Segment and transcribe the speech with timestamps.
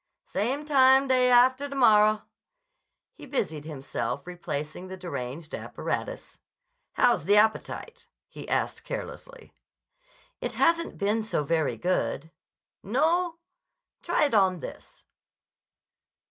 [0.25, 2.25] "Same time day after tomorra."
[3.13, 6.39] He busied himself replacing the deranged apparatus.
[6.93, 9.53] "How's the appetite?" he asked carelessly.
[10.39, 12.31] "It hasn't been so very good."
[12.81, 13.37] "No?
[14.01, 15.03] Try it on this."